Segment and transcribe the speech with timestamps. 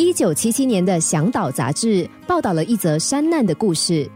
[0.00, 4.08] 一九七七年的《响导》杂志报道了一则山难的故事。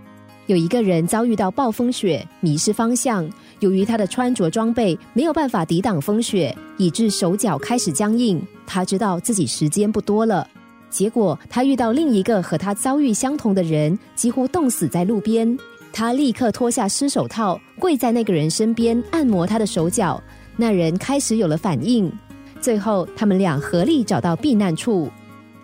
[0.46, 3.28] 有一个人遭遇到暴风雪，迷失方向。
[3.58, 8.40] 由于他的穿着装备没有办法抵挡风雪，以致手脚开始僵硬。
[8.64, 10.46] 他知道自己时间不多了。
[10.88, 15.58] 结果他遇到另一个和他遭遇相同的人，几乎冻死在路边。
[15.92, 20.22] 他立刻脱下湿手套，跪在那个人身边按摩他的手脚。
[20.56, 22.08] 那人开始有了反应。
[22.60, 25.10] 最后，他们俩合力找到避难处。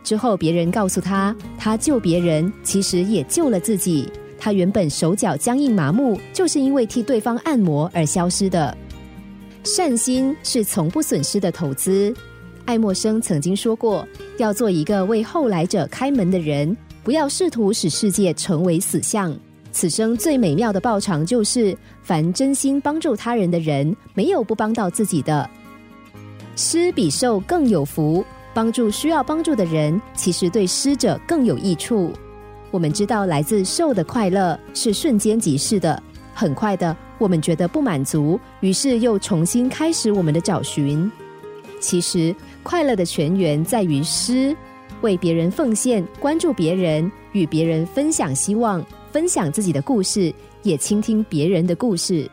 [0.08, 4.10] 之后，别人告诉他，他救别人，其实也救了自己。
[4.38, 8.74] 他原本手脚僵硬麻木，就是因为替对方按摩而消失的。
[9.64, 12.14] 善心是从不损失的投资。
[12.64, 14.08] 爱默生曾经说过，
[14.38, 19.36] 要做一个为后来者开门的人，不要试图使世界成为死相。
[19.72, 25.50] 此生最美妙的报偿，就是凡真心帮助他人的人，没有不帮到自己的。
[26.56, 28.24] 施比受更有福。
[28.58, 32.12] 帮助需要帮助的人，其实对施者更有益处。
[32.72, 36.02] 我们知道，来自受的快乐是瞬间即逝的，
[36.34, 41.08] 很快的，我们觉得不满足，于是又重新开始我们的找寻。
[41.78, 44.56] 其实，快乐的泉源在于施，
[45.02, 52.28] 为别人奉献，关注别人，与别人分享希望，分享自己的故事，也倾听别人的故事。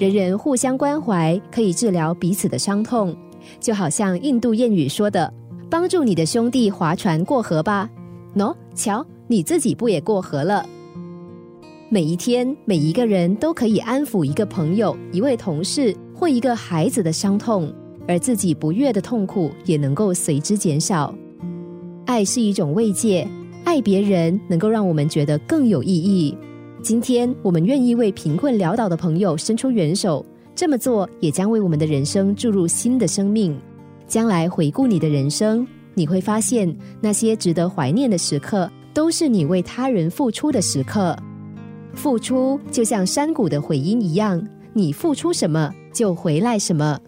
[0.00, 3.14] 人人互相关怀，可以治疗彼此的伤痛，
[3.60, 5.30] 就好像印度谚语说的
[5.68, 7.86] ：“帮助你的兄弟划船过河吧。”
[8.34, 10.64] 喏，瞧，你自己不也过河了？
[11.90, 17.70] 每一天，每一个人都可以安抚一个朋友、一位同事或一个孩子的伤痛，
[18.08, 21.14] 而自己不悦的痛苦也能够随之减少。
[22.06, 23.28] 爱是一种慰藉，
[23.64, 26.34] 爱别人能够让我们觉得更有意义。
[26.82, 33.58] 今天我们愿意为贫困潦倒的朋友伸出援手，这么做也将为我们的人生注入新的生命。
[34.06, 41.14] 将来回顾你的人生，你会发现那些值得怀念的时刻，都是你为他人付出的时刻。
[41.92, 44.42] 付出就像山谷的回音一样，
[44.72, 46.98] 你付出什么就回来什么。